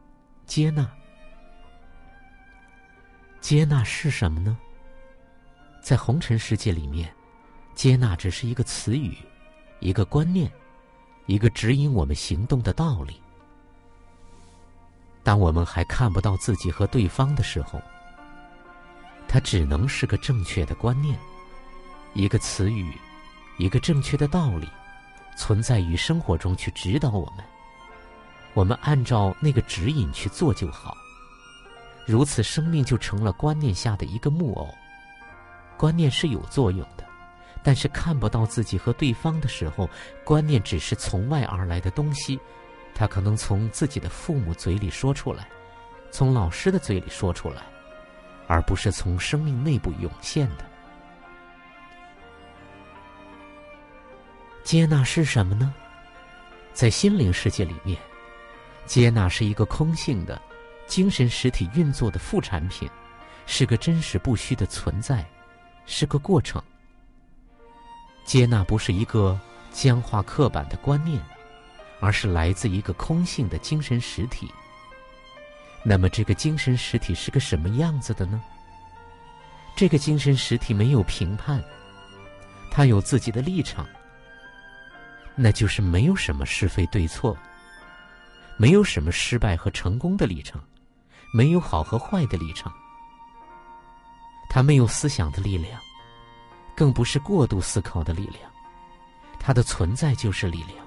[0.49, 0.91] 接纳，
[3.39, 4.57] 接纳是什么呢？
[5.83, 7.15] 在红尘世界里面，
[7.75, 9.15] 接纳只是一个词语，
[9.81, 10.51] 一个观念，
[11.27, 13.21] 一个指引我们行动的道理。
[15.23, 17.79] 当我们还看不到自己和对方的时候，
[19.29, 21.19] 它只能是个正确的观念，
[22.15, 22.97] 一个词语，
[23.59, 24.67] 一个正确的道理，
[25.37, 27.45] 存在于生活中去指导我们。
[28.59, 30.97] 我们按照那个指引去做就好。
[32.05, 34.69] 如此，生命就成了观念下的一个木偶。
[35.77, 37.05] 观念是有作用的，
[37.63, 39.89] 但是看不到自己和对方的时候，
[40.25, 42.37] 观念只是从外而来的东西，
[42.97, 45.49] 它可能从自己的父母嘴里说出来，
[46.11, 47.63] 从老师的嘴里说出来，
[48.49, 50.65] 而不是从生命内部涌现的。
[54.65, 55.73] 接纳是什么呢？
[56.73, 57.97] 在心灵世界里面。
[58.89, 60.41] 接纳是一个空性的、
[60.87, 62.89] 精神实体运作的副产品，
[63.45, 65.23] 是个真实不虚的存在，
[65.85, 66.61] 是个过程。
[68.25, 69.39] 接纳不是一个
[69.71, 71.23] 僵化刻板的观念，
[72.01, 74.51] 而是来自一个空性的精神实体。
[75.83, 78.43] 那么，这个精神实体是个什么样子的呢？
[79.77, 81.63] 这个精神实体没有评判，
[82.71, 83.87] 它有自己的立场，
[85.37, 87.37] 那就是没有什么是非对错。
[88.59, 90.61] 没有什么失败和成功的历程，
[91.33, 92.71] 没有好和坏的历程。
[94.51, 95.81] 他没有思想的力量，
[96.75, 98.51] 更不是过度思考的力量。
[99.39, 100.85] 它的存在就是力量。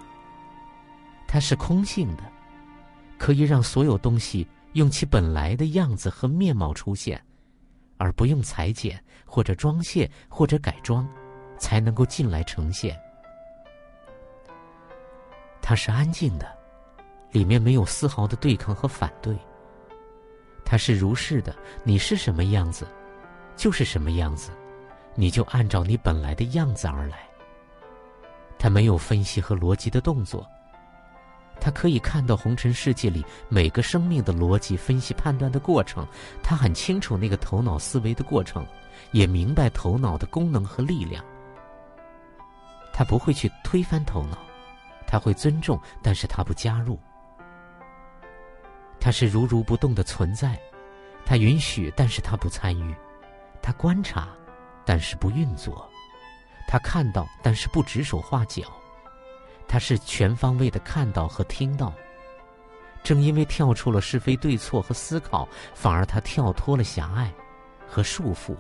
[1.28, 2.24] 它是空性的，
[3.18, 7.24] 可以让所有东西用其本来的样子和面貌出现，
[7.98, 11.08] 而不用裁剪或者装卸或者改装，
[11.58, 13.00] 才能够进来呈现。
[15.62, 16.61] 它是安静的。
[17.32, 19.36] 里面没有丝毫的对抗和反对。
[20.64, 22.88] 他是如是的，你是什么样子，
[23.56, 24.52] 就是什么样子，
[25.16, 27.28] 你就按照你本来的样子而来。
[28.58, 30.48] 他没有分析和逻辑的动作，
[31.60, 36.08] 他可以看到红尘世界里每个生命的逻辑分析判断的过程，
[36.44, 38.66] 他很清楚那个头脑思维的过程，
[39.12, 41.26] 也明白头脑的功能和力量。
[42.94, 44.38] 他不会去推翻头脑，
[45.08, 47.00] 他会尊重，但是他不加入。
[49.02, 50.58] 它是如如不动的存在，
[51.26, 52.94] 它允许，但是它不参与；
[53.62, 54.30] 它观察，
[54.86, 55.74] 但是不运作；
[56.68, 58.62] 它看到，但是不指手画脚；
[59.68, 61.92] 它是全方位的看到和听到。
[63.04, 67.34] 正因为跳出了是非对错和思考，反而它跳脱了狭隘
[67.88, 68.56] 和束缚，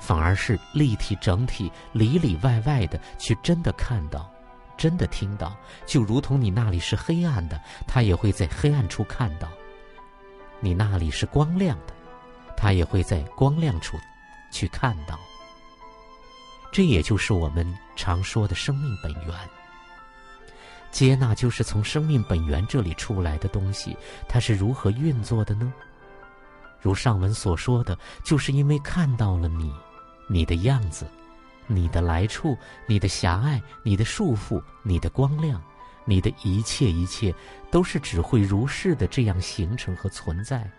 [0.00, 4.28] 反而是立体整体里里外外的去真的看到，
[4.76, 5.56] 真的听到。
[5.86, 9.48] 就如同你那里是黑暗的，它也会在黑暗处看到。
[10.64, 11.92] 你那里是光亮的，
[12.56, 13.98] 他也会在光亮处
[14.50, 15.20] 去看到。
[16.72, 19.34] 这也就是我们常说的生命本源。
[20.90, 23.94] 接纳就是从生命本源这里出来的东西，
[24.26, 25.70] 它是如何运作的呢？
[26.80, 29.70] 如上文所说的，就是因为看到了你，
[30.30, 31.06] 你的样子，
[31.66, 32.56] 你的来处，
[32.86, 35.62] 你的狭隘，你的束缚，你的光亮。
[36.04, 37.34] 你的一切一切，
[37.70, 40.70] 都是只会如是的这样形成和存在。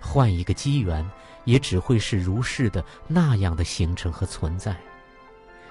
[0.00, 1.04] 换一个机缘，
[1.44, 4.76] 也只会是如是的那样的形成和存在。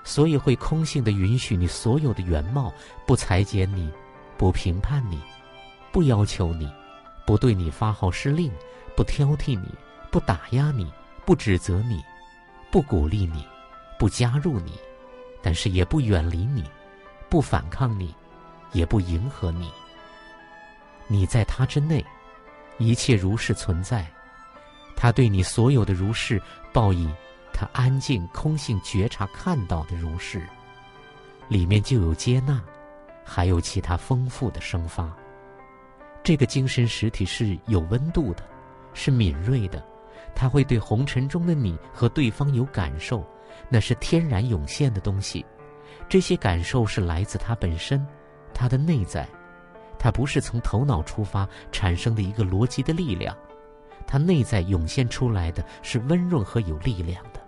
[0.04, 2.74] 所以会空性的允许你所有的原貌，
[3.06, 3.91] 不裁剪你，
[4.38, 5.22] 不评判你，
[5.91, 6.70] 不要求你，
[7.26, 8.52] 不对你发号施令，
[8.95, 9.68] 不挑剔你，
[10.10, 10.91] 不打压你，
[11.26, 12.02] 不指责你，
[12.72, 13.45] 不鼓励你，
[14.00, 14.72] 不加入你，
[15.41, 16.64] 但是也不远离你，
[17.30, 18.14] 不反抗你。
[18.72, 19.72] 也不迎合你，
[21.07, 22.05] 你在他之内，
[22.78, 24.05] 一切如是存在。
[24.95, 26.41] 他对你所有的如是
[26.74, 27.07] 报以
[27.53, 30.47] 他安静、空性觉察看到的如是，
[31.47, 32.61] 里面就有接纳，
[33.24, 35.15] 还有其他丰富的生发。
[36.24, 38.43] 这个精神实体是有温度的，
[38.93, 39.86] 是敏锐的，
[40.36, 43.26] 它会对红尘中的你和对方有感受，
[43.70, 45.45] 那是天然涌现的东西。
[46.09, 48.05] 这些感受是来自他本身，
[48.58, 49.30] 他的内在，
[49.99, 53.38] 它不是从头脑出发产生的一个逻辑的力量，
[54.08, 57.39] 他内在涌现出来的是温润和有力量的。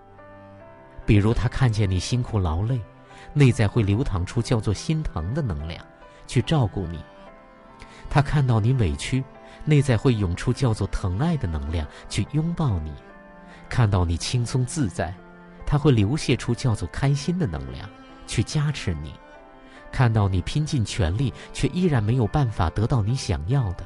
[1.08, 2.80] 比如他看见你辛苦劳累，
[3.34, 5.84] 内在会流淌出叫做心疼的能量，
[6.28, 7.00] 去照顾你；
[8.08, 9.24] 他看到你委屈，
[9.66, 12.92] 内在会涌出叫做疼爱的能量，去拥抱你；
[13.68, 15.12] 看到你轻松自在，
[15.66, 17.90] 他会流泻出叫做开心的能量。
[18.28, 19.12] 去加持你，
[19.92, 23.86] 看到你拼尽全力，却依然没有办法得到你想要的，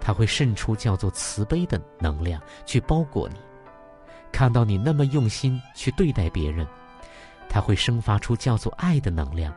[0.00, 3.36] 他会渗出叫做慈悲的能量去包裹你；
[4.32, 6.66] 看到你那么用心去对待别人，
[7.48, 9.54] 他会生发出叫做爱的能量，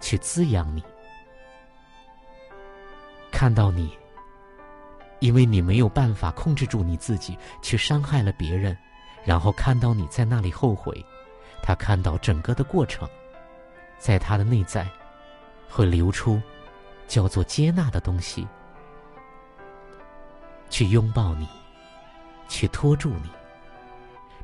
[0.00, 0.82] 去滋养你；
[3.30, 3.96] 看到你，
[5.20, 8.76] 因为你没有办法控制住你自己，去伤害了别人，
[9.24, 11.04] 然后看到你在那里后悔，
[11.62, 13.08] 他看到整个的过程。
[13.96, 14.86] 在他的内在，
[15.68, 16.40] 会流出
[17.06, 18.46] 叫做接纳的东西，
[20.70, 21.46] 去拥抱你，
[22.48, 23.30] 去托住你。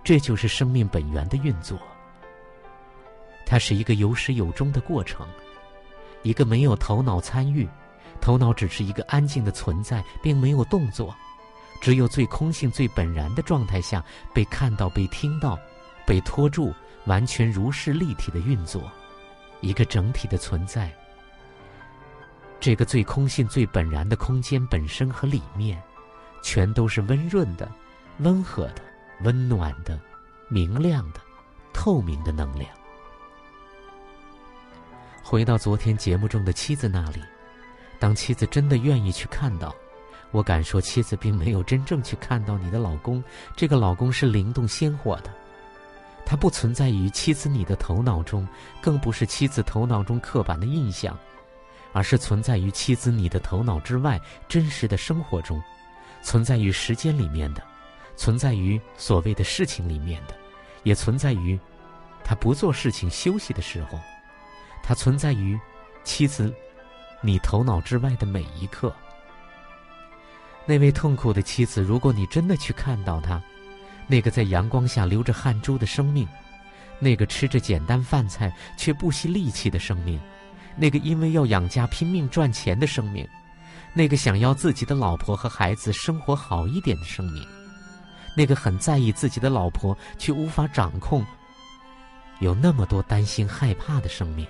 [0.03, 1.79] 这就是生命本源的运作。
[3.47, 5.27] 它是一个有始有终的过程，
[6.23, 7.69] 一个没有头脑参与，
[8.21, 11.15] 头脑只是一个安静的存在，并没有动作，
[11.81, 15.59] 只有最空性、最本然的状态下被看到、被听到、
[16.07, 16.73] 被托住，
[17.07, 18.83] 完全如是立体的运作。
[19.61, 20.91] 一个整体的存在，
[22.61, 25.83] 这个最空性、最本然的空间本身和里面，
[26.43, 27.71] 全都是温润的、
[28.19, 28.83] 温和的、
[29.23, 29.99] 温暖的、
[30.49, 31.21] 明亮的、
[31.73, 32.71] 透明的能量。
[35.23, 37.23] 回到昨天节目中的妻子那里，
[37.99, 39.75] 当妻子真的愿意去看到，
[40.31, 43.25] 我敢说，妻子并没有真正去看到你的老公。
[43.57, 45.33] 这个老公是灵动鲜活的。
[46.27, 48.47] 他不存在于妻子你的头脑中，
[48.83, 51.19] 更不是妻子头脑中刻板的印象，
[51.93, 55.63] 而是存在于妻子你的头脑之外真实的生活中，
[56.23, 57.63] 存在于时间里面的，
[58.17, 60.35] 存在于所谓的事情里面的，
[60.83, 61.59] 也存在于
[62.23, 63.99] 他不做事情休息的时候，
[64.83, 65.59] 他存在于
[66.05, 66.53] 妻子
[67.21, 68.95] 你头脑之外的每一刻。
[70.67, 73.43] 那位痛苦的妻子，如果你真的去看到他。
[74.07, 76.27] 那个在阳光下流着汗珠的生命，
[76.99, 80.21] 那个吃着简单饭菜却不惜力气的生命，
[80.77, 83.27] 那个因为要养家拼命赚钱的生命，
[83.93, 87.47] 那个想要自己的老婆和孩子生活好一点的生命，
[88.37, 91.25] 那个很在意自己的老婆却无法掌控，
[92.39, 94.47] 有那么多担心害怕的生命，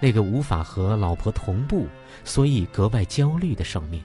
[0.00, 1.86] 那个无法和老婆同步，
[2.24, 4.02] 所以格外焦虑的生命。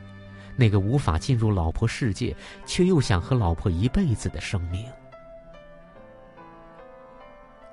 [0.57, 2.33] 那个无法进入老婆世界，
[2.65, 4.85] 却又想和老婆一辈子的生命，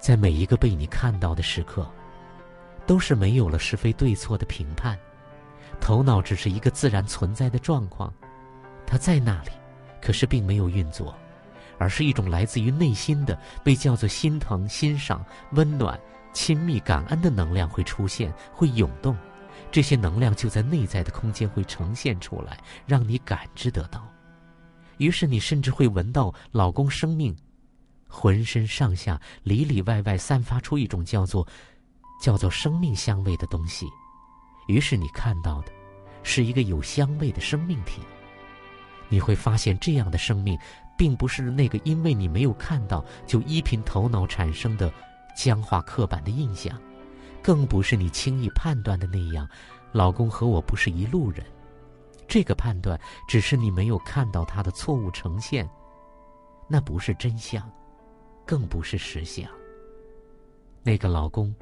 [0.01, 1.89] 在每一个被你看到的时刻，
[2.87, 4.99] 都是没有了是非对错的评判，
[5.81, 8.13] 头脑只是一个自然存在的状况，
[8.87, 9.51] 它在那里，
[10.01, 11.15] 可是并没有运作，
[11.79, 15.99] 而是一种来自于内心的被叫做心疼、欣赏、温暖、
[16.33, 19.17] 亲密、感恩的能量会出现，会涌动。
[19.71, 24.07] 这些能量就在内在的空间会呈现出来，让你感知得到。
[24.99, 27.35] 于是你甚至会闻到老公生命，
[28.07, 31.47] 浑身上下里里外外散发出一种叫做
[32.23, 33.85] 叫做生命香味的东西。
[34.69, 35.73] 于是你看到的，
[36.23, 38.01] 是一个有香味的生命体。
[39.09, 40.57] 你会发现，这样的生命，
[40.97, 44.91] 并不是那个因为你没有看到就依凭头脑产生的
[45.37, 46.81] 僵化刻板的印象。
[47.43, 49.49] 更不是你轻易判断的那样，
[49.91, 51.45] 老公和我不是一路人。
[52.29, 55.69] 这个判断只是你没有看到他的错误呈现，
[56.69, 57.69] 那不是真相，
[58.47, 59.45] 更不是实相。
[60.85, 61.53] 那个老公，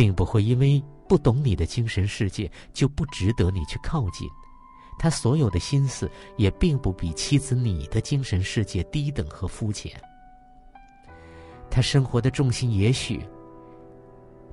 [0.00, 4.26] 并不会因为不懂你的精神世界就不值得你去靠近，
[4.98, 9.92] 他所有的心思也并不比妻子你的精神世界低等和肤浅。
[11.68, 13.20] 他生活的重心也许。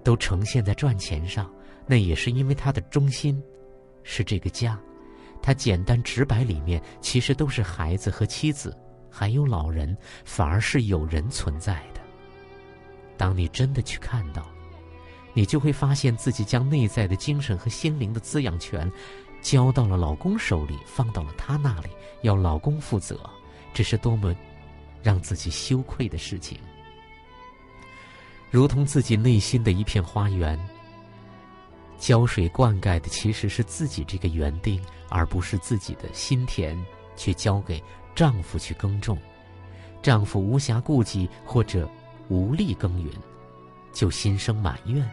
[0.03, 1.49] 都呈现在赚钱上，
[1.85, 3.41] 那也是因为他的中心
[4.03, 4.77] 是这个家。
[5.41, 8.77] 他简单直白里面其实都是孩子和妻子，
[9.09, 12.01] 还有老人，反而是有人存在的。
[13.17, 14.45] 当你真的去看到，
[15.37, 18.91] 你就会发现自己将内在的精神和心灵的滋养权
[19.39, 21.89] 交到了老公手里，放到了他那里，
[22.23, 23.19] 要老公负责，
[23.71, 24.35] 这是多么
[25.03, 26.57] 让自己羞愧的事情。
[28.49, 30.59] 如同自己内心的一片花园，
[31.99, 36.75] 浇水灌溉的其实是自己这个园丁，而不是自己的心田，
[37.15, 37.79] 却交给
[38.15, 39.15] 丈夫去耕种。
[40.01, 41.87] 丈夫无暇顾及或者
[42.27, 43.13] 无力耕耘，
[43.93, 45.07] 就心生埋怨。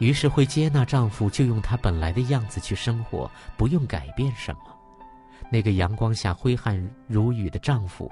[0.00, 4.62] 于是会接纳丈夫，就用他本来的样子去生活，不用改变什么。
[5.50, 8.10] 那个阳光下挥汗如雨的丈夫，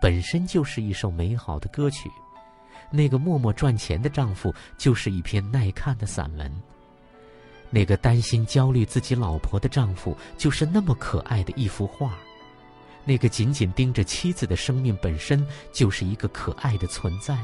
[0.00, 2.08] 本身就是一首美好的歌曲；
[2.90, 6.50] 那个默默赚钱的丈夫，就是一篇耐看的散文；
[7.70, 12.08] 那个担心焦虑自己老婆的丈夫，就是那么可爱的一幅画；
[13.04, 17.36] 那个紧紧盯着妻子的生命，本身就是一个可爱的存在。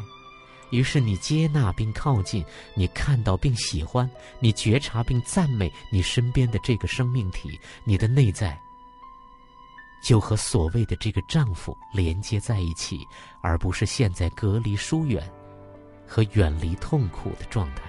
[0.71, 2.45] 于是你接纳并靠近，
[2.75, 4.09] 你看到并喜欢，
[4.41, 8.59] 你觉察并赞美你身边的这个生命体，你的内在
[10.03, 13.07] 就和所谓的这个丈夫连接在一起，
[13.43, 15.31] 而不是现在隔离疏远
[16.07, 17.83] 和远离痛苦的状态。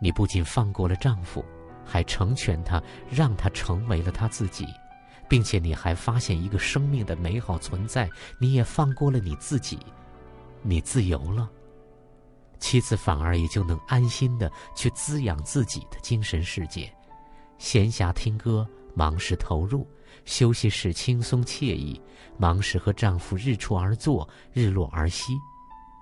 [0.00, 1.44] 你不仅放过了丈夫，
[1.84, 4.66] 还成全他，让他成为了他自己，
[5.28, 9.78] 并且你还发现一个生命的美好存在，你也放过了你自己。
[10.66, 11.50] 你自由了，
[12.58, 16.90] 妻子反而也就能安心的去滋养自己的精神世界。
[17.58, 19.86] 闲暇听歌，忙时投入；
[20.24, 22.00] 休息时轻松惬意，
[22.38, 25.34] 忙时和丈夫日出而作，日落而息。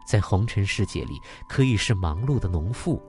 [0.06, 3.00] 在红尘世界里，可以是忙碌的农妇；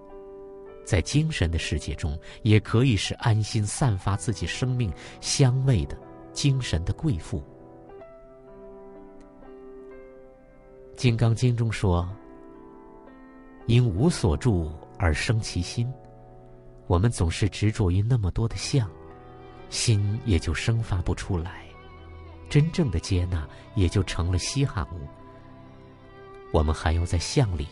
[0.84, 4.92] 在精神的世界中，也可以是安心散发自己生命
[5.22, 5.96] 香味的
[6.34, 7.40] 精神的贵妇。
[10.96, 12.08] 《金刚经》中说
[13.68, 15.92] ：“因无所住而生其心。”
[16.88, 18.90] 我们总是执着于那么多的相，
[19.70, 21.66] 心也就生发不出来，
[22.50, 25.08] 真正的接纳也就成了稀罕物。
[26.52, 27.68] 我们还要在相里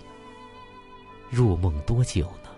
[1.30, 2.51] 入梦多久呢？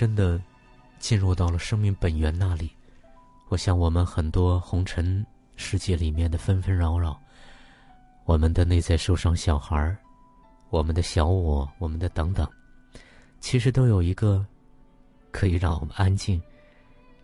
[0.00, 0.40] 真的
[0.98, 2.70] 进入到了生命本源那里，
[3.50, 5.22] 我想我们很多红尘
[5.56, 7.20] 世界里面的纷纷扰扰，
[8.24, 9.94] 我们的内在受伤小孩，
[10.70, 12.48] 我们的小我，我们的等等，
[13.40, 14.42] 其实都有一个
[15.30, 16.40] 可以让我们安静，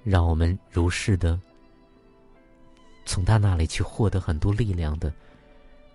[0.04, 1.40] 让我们如是的
[3.06, 5.10] 从他那里去获得很多力量的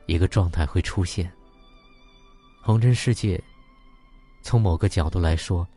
[0.08, 1.32] 一个状态会出现。
[2.60, 3.40] 红尘世界，
[4.42, 5.68] 从某个角度来说，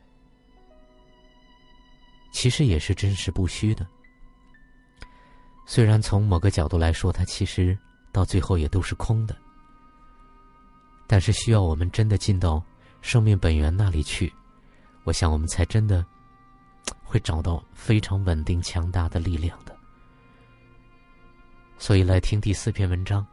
[2.34, 3.86] 其实也是真实不虚的。
[5.64, 7.78] 虽然从某个角度来说，它其实
[8.10, 9.36] 到最后也都是空的，
[11.06, 12.60] 但是需要我们真的进到
[13.02, 14.30] 生命本源那里去，
[15.04, 16.04] 我想我们才真的
[17.04, 19.74] 会找到非常稳定、强大的力量的。
[21.78, 23.24] 所以，来听第四篇文章，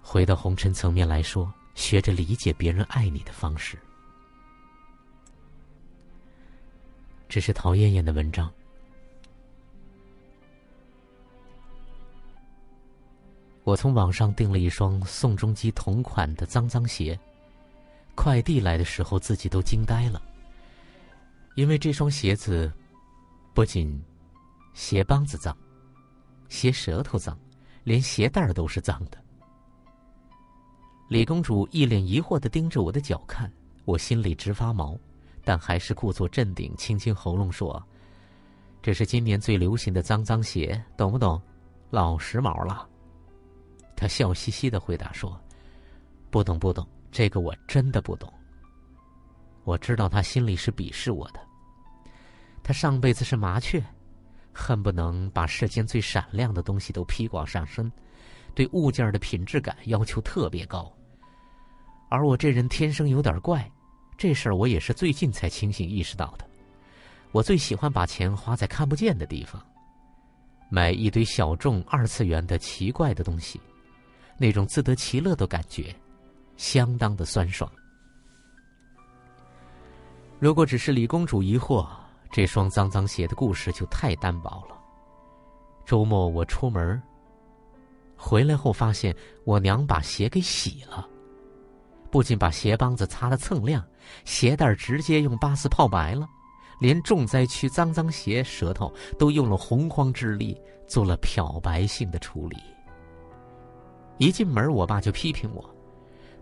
[0.00, 1.52] 回到红尘层面来说。
[1.76, 3.78] 学着理解别人爱你的方式。
[7.30, 8.52] 这是陶艳艳的文章。
[13.62, 17.16] 我从网上订了一双宋仲基同款的脏脏鞋，
[18.16, 20.20] 快递来的时候自己都惊呆了，
[21.54, 22.70] 因为这双鞋子
[23.54, 24.02] 不仅
[24.74, 25.56] 鞋帮子脏，
[26.48, 27.38] 鞋舌头脏，
[27.84, 29.16] 连鞋带儿都是脏的。
[31.08, 33.52] 李公主一脸疑惑的盯着我的脚看，
[33.84, 34.98] 我心里直发毛，
[35.44, 37.82] 但还是故作镇定，清清喉咙说
[38.82, 41.40] ：“这是今年最流行的脏脏鞋，懂不懂？
[41.90, 42.88] 老时髦了。”
[43.96, 45.38] 他笑嘻嘻的回答说
[46.30, 48.32] ：“不懂不懂，这个我真的不懂。”
[49.64, 51.40] 我知道他心里是鄙视我的。
[52.62, 53.82] 他上辈子是麻雀，
[54.52, 57.90] 恨不能把世间最闪亮的东西都披挂上身，
[58.54, 60.90] 对物件的品质感要求特别高。
[62.08, 63.70] 而我这人天生有点怪，
[64.20, 66.44] 这事儿我也是最近才清醒意识到的。
[67.32, 69.58] 我最喜欢把钱花在看不见的地方，
[70.68, 73.58] 买一堆小众二次元的奇怪的东西，
[74.36, 75.96] 那种自得其乐的感觉，
[76.58, 77.72] 相当的酸爽。
[80.38, 81.88] 如果只是李公主疑惑，
[82.30, 84.76] 这双脏脏鞋的故事就太单薄了。
[85.86, 87.02] 周末我出门，
[88.18, 89.16] 回来后发现
[89.46, 91.08] 我娘把鞋给洗了。
[92.10, 93.82] 不仅把鞋帮子擦得锃亮，
[94.24, 96.28] 鞋带直接用八四泡白了，
[96.80, 102.56] 连重灾区脏脏鞋舌头都用了洪荒之力做了漂白性的处理。
[104.18, 105.74] 一进门，我爸就批评我：“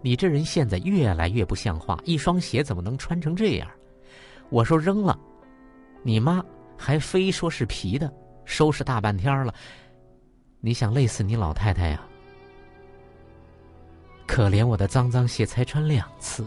[0.02, 3.68] 你这人现在越来越不像话，一双鞋怎么能穿成这样？”
[4.50, 5.18] 我说：“扔了。”
[6.02, 6.42] 你妈
[6.76, 8.12] 还非说是皮的，
[8.44, 9.52] 收拾大半天了，
[10.60, 12.02] 你想累死你老太太呀？
[14.26, 16.46] 可怜我的脏脏鞋才穿两次，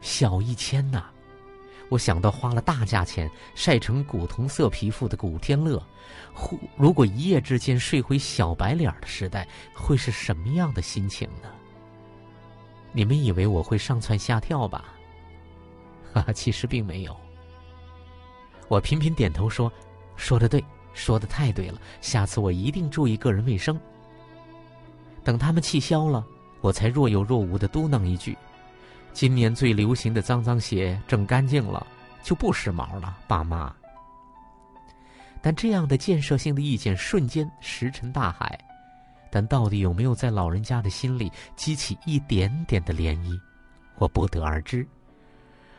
[0.00, 1.02] 小一千呐！
[1.88, 5.80] 我想到花了大价钱晒成古铜色皮肤的古天乐，
[6.76, 11.48] 如果一夜之间睡回小白脸的时代，会是什么样的心情呢？
[12.92, 14.92] 你们以为我会上蹿下跳吧？
[16.12, 17.16] 哈 哈，其实并没有。
[18.68, 19.70] 我频频点头说
[20.16, 23.78] ：“说的对，说的太对了，下次我一定注意个人卫生。”
[25.22, 26.26] 等他们气消了。
[26.62, 28.36] 我才若有若无的嘟囔一句
[29.16, 31.86] ：“今年最流行的脏脏鞋整干净了，
[32.22, 33.74] 就不时髦了，爸妈。”
[35.40, 38.62] 但这样的建设性的意见瞬间石沉大海，
[39.30, 43.40] 但到底有没有在老人家的心里激起一点点的涟漪，
[43.94, 44.86] 我不得而知。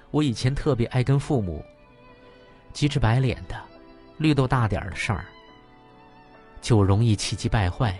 [0.09, 1.63] 我以前特别爱跟父母
[2.73, 3.55] 急赤白脸的，
[4.17, 5.25] 绿豆大点儿的事儿，
[6.59, 7.95] 就容易气急败坏。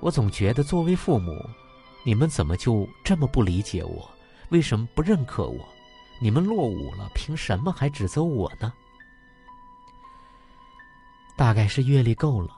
[0.00, 1.40] 我总觉得，作为父母，
[2.06, 4.08] 你们怎么就这么不理解我？
[4.50, 5.68] 为什么不认可我？
[6.20, 8.72] 你们落伍了，凭什么还指责我呢？
[11.36, 12.54] 大概是阅历够了，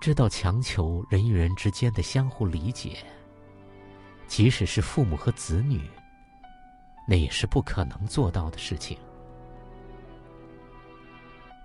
[0.00, 3.04] 知道强求人与人之间的相互理解，
[4.26, 5.86] 即使是父母和子女，
[7.06, 8.96] 那也是不可能做到的事情。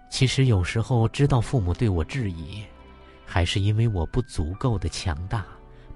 [0.10, 2.62] 其实有时候知道父母对我质疑。
[3.30, 5.46] 还是因为我不足够的强大，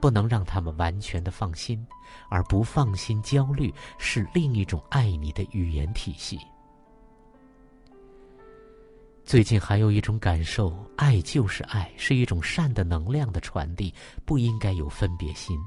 [0.02, 1.86] 不能让他们完全的放心，
[2.28, 6.40] 而不放心、焦虑是另一种爱你的语言体系。
[9.24, 13.94] 最近还有一种感受，爱就是爱，是一种善的能量的传递，
[14.26, 15.58] 不应该有分别心。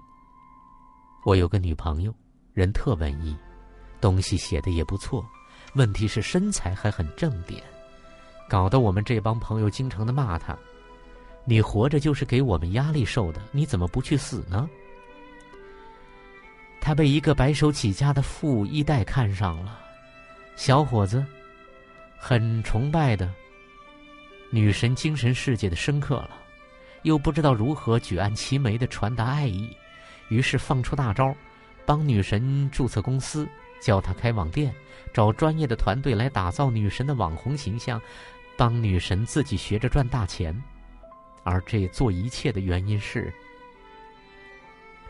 [1.24, 2.12] 我有个女朋友，
[2.52, 3.34] 人特文艺，
[4.00, 5.24] 东西写的也不错，
[5.74, 7.62] 问题是身材还很正点，
[8.50, 10.58] 搞得我们这帮朋友经常的骂她。
[11.44, 14.68] 你活着就是给我们压力受的，你怎么不去死呢？
[16.80, 19.78] 他被一个白手起家的富一代看上了，
[20.56, 21.24] 小伙子，
[22.16, 23.32] 很崇拜的
[24.50, 26.30] 女神精神世界的深刻了，
[27.02, 29.74] 又不知道如何举案齐眉的传达爱意，
[30.28, 31.34] 于是放出大招，
[31.86, 33.48] 帮女神注册公司，
[33.80, 34.74] 教她开网店，
[35.12, 38.00] 找专业的团队来打造女神的网红形象，
[38.56, 40.54] 帮女神自己学着赚大钱，
[41.44, 43.32] 而这做一切的原因是，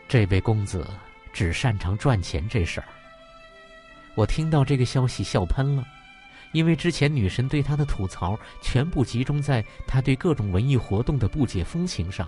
[0.07, 0.87] 这位公子。
[1.33, 2.87] 只擅长赚钱这事儿，
[4.15, 5.85] 我听到这个消息笑喷了，
[6.53, 12.25] 因为之前女神对他的吐槽全部集中在他对各种文艺活动的不解风情上，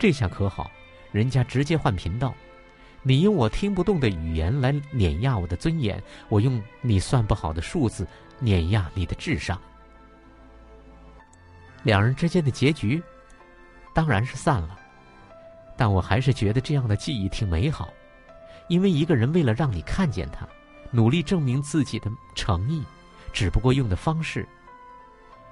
[0.00, 0.68] 这下可好，
[1.12, 2.34] 人家直接换频道，
[3.04, 8.04] 你用我听不懂的语言来碾压我的尊严，我用你算不好的数字
[8.40, 9.56] 碾压你的智商，
[11.84, 13.00] 两人之间的结局
[13.94, 14.76] 当然是散了，
[15.76, 17.88] 但我还是觉得这样的记忆挺美好。
[18.68, 20.46] 因为一个人为了让你看见他，
[20.90, 22.82] 努力证明自己的诚意，
[23.32, 24.46] 只不过用的方式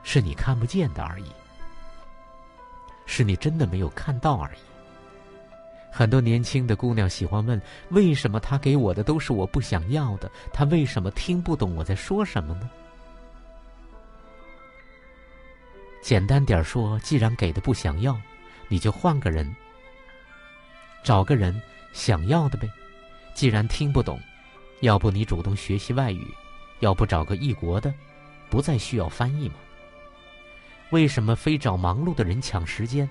[0.02, 1.30] 是你看不见的而已，
[3.06, 4.58] 是你真的没有看到而已。
[5.90, 10.30] 很多年轻的姑娘喜欢问：为什么他给我的都是我不想要的？
[10.50, 12.70] 他为什么听不懂我在说什么呢？
[16.00, 18.18] 简单点说，既然给的不想要，
[18.72, 19.54] 你就换个人，
[21.04, 21.60] 找个人
[21.92, 22.66] 想要的呗。
[23.34, 24.18] 既然听不懂，
[24.80, 26.26] 要不你主动学习外语，
[26.80, 27.92] 要不找个异国的，
[28.48, 29.56] 不再需要翻译吗？
[30.88, 33.06] 为什么非找忙碌的人抢时间，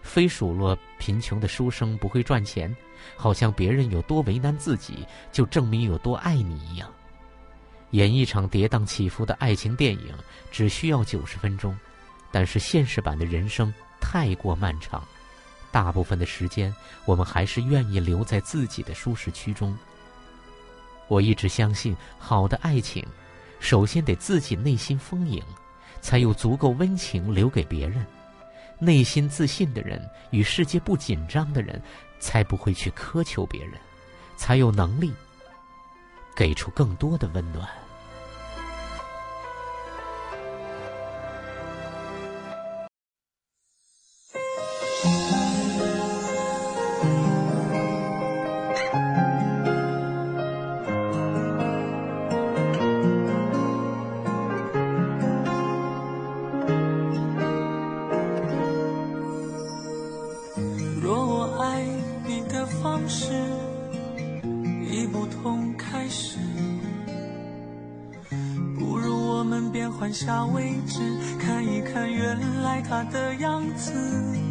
[0.00, 2.72] 非数落贫穷的书生不会赚钱？
[3.16, 6.88] 好像别人有多为难自己，就证明有多爱你一样。
[7.90, 10.14] 演一场跌宕起伏的爱情电影
[10.52, 11.76] 只需要九十分钟，
[12.30, 15.02] 但是现实版的人生太过漫长。
[15.72, 16.74] 大部分的时间，
[17.04, 19.76] 我们还是愿意留在自己的舒适区中。
[21.06, 23.06] 我一直相信，好的爱情，
[23.60, 25.42] 首先得自己内心丰盈，
[26.00, 28.04] 才有足够温情留给别人。
[28.78, 31.80] 内心自信的人，与世界不紧张的人，
[32.18, 33.74] 才不会去苛求别人，
[34.36, 35.12] 才有能力
[36.34, 37.68] 给出更多的温暖。
[61.02, 61.86] 若我爱
[62.26, 63.32] 你的方式
[64.90, 66.36] 已不同，开始
[68.78, 71.00] 不如我们变换下位置，
[71.38, 74.49] 看一看原来他的样子。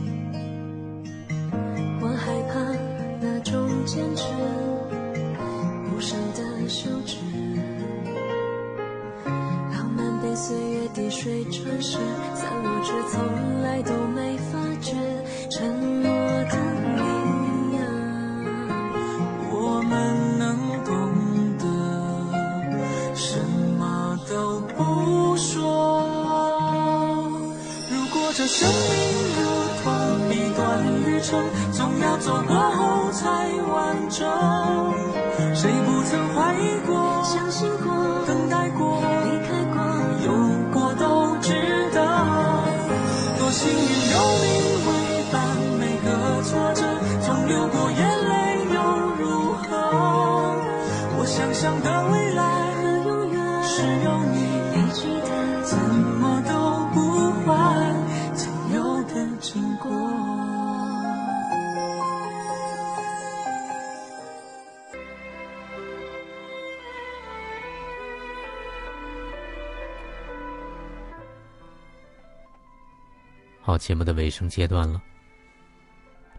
[73.90, 75.02] 节目的尾声阶段了。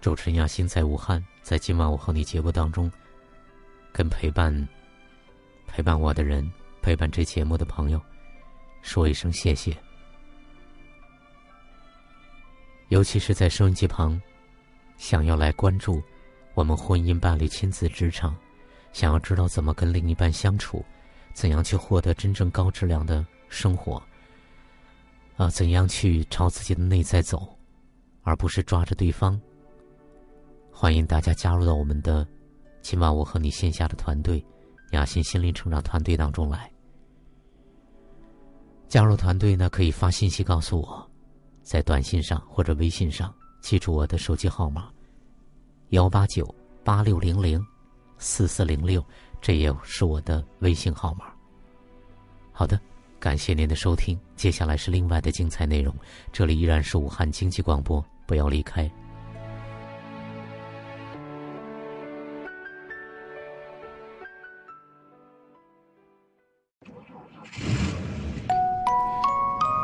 [0.01, 2.89] 主持人亚欣在武汉，在今晚我和你节目当中，
[3.93, 4.69] 跟陪伴
[5.67, 6.49] 陪伴我的人，
[6.81, 8.01] 陪伴这节目的朋友。
[8.83, 9.77] 说一声谢谢，
[12.87, 14.23] 尤其是在收音机旁，
[14.97, 16.01] 想要来关注
[16.55, 18.33] 我们婚姻、伴侣、亲子、职场，
[18.93, 20.85] 想要知道怎么跟另一半相处，
[21.35, 24.01] 怎样去获得真正高质量的生活，
[25.41, 27.49] 啊，怎样去朝自己的内在走，
[28.21, 29.41] 而不是抓着对方。
[30.71, 32.29] 欢迎大家加入到我们的
[32.83, 34.45] 今晚我和你线下的团队
[34.91, 36.71] 雅欣心灵成长团队当中来。
[38.87, 41.11] 加入团队呢，可以发信息告诉我，
[41.63, 44.91] 在短信上或者微信上，记住我的手机号码：
[45.89, 47.59] 幺八九八六零零
[48.19, 49.03] 四四零六，
[49.41, 51.33] 这也是我的微信号码。
[52.53, 52.79] 好的，
[53.21, 55.95] 感谢您的收听，接下来是另外的精彩内容。
[56.33, 58.91] 这里依然是武汉经济广播，不要离开。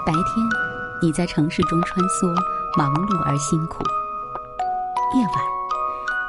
[0.07, 0.47] 白天，
[1.03, 2.35] 你在城市中穿梭，
[2.79, 3.83] 忙碌而辛苦；
[5.15, 5.56] 夜晚，